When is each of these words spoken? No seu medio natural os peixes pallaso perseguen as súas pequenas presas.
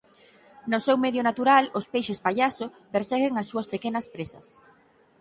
No 0.71 0.79
seu 0.85 0.97
medio 1.05 1.21
natural 1.29 1.63
os 1.79 1.85
peixes 1.93 2.21
pallaso 2.25 2.65
perseguen 2.93 3.33
as 3.41 3.47
súas 3.51 3.69
pequenas 3.73 4.05
presas. 4.13 4.47